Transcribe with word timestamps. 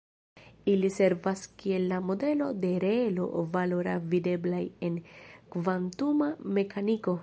Ili 0.71 0.89
servas 0.95 1.43
kiel 1.63 1.85
la 1.91 1.99
modelo 2.07 2.47
de 2.65 2.71
reelo-valora 2.85 3.97
videblaj 4.15 4.63
en 4.89 5.01
kvantuma 5.57 6.35
mekaniko. 6.59 7.17